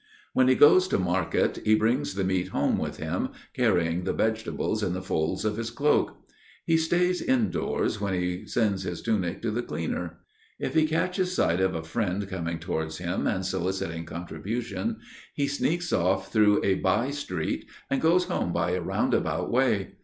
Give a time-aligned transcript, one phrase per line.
[0.33, 4.81] When he goes to market, he brings the meat home with him, carrying the vegetables
[4.81, 6.17] in the folds of his cloak.
[6.65, 10.17] He stays indoors when he sends his tunic to the cleaner.
[10.57, 14.97] If he catches sight of a friend coming towards him and soliciting contributions,
[15.35, 19.91] he sneaks off through a by street and goes home by a roundabout way.